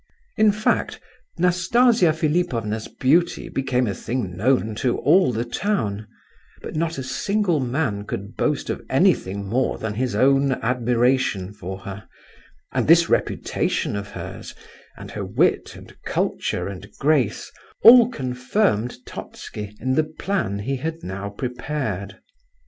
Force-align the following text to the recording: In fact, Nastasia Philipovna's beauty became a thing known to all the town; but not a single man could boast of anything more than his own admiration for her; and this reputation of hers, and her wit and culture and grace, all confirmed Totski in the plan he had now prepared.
In 0.35 0.51
fact, 0.51 0.99
Nastasia 1.37 2.11
Philipovna's 2.11 2.87
beauty 2.87 3.49
became 3.49 3.85
a 3.85 3.93
thing 3.93 4.35
known 4.35 4.73
to 4.77 4.97
all 4.97 5.31
the 5.31 5.45
town; 5.45 6.07
but 6.63 6.75
not 6.75 6.97
a 6.97 7.03
single 7.03 7.59
man 7.59 8.05
could 8.05 8.35
boast 8.35 8.71
of 8.71 8.83
anything 8.89 9.47
more 9.47 9.77
than 9.77 9.93
his 9.93 10.15
own 10.15 10.53
admiration 10.53 11.53
for 11.53 11.81
her; 11.81 12.07
and 12.71 12.87
this 12.87 13.09
reputation 13.09 13.95
of 13.95 14.07
hers, 14.07 14.55
and 14.97 15.11
her 15.11 15.23
wit 15.23 15.75
and 15.75 15.95
culture 16.03 16.67
and 16.67 16.89
grace, 16.99 17.51
all 17.83 18.09
confirmed 18.09 19.05
Totski 19.05 19.75
in 19.79 19.93
the 19.93 20.03
plan 20.05 20.57
he 20.57 20.77
had 20.77 21.03
now 21.03 21.29
prepared. 21.29 22.17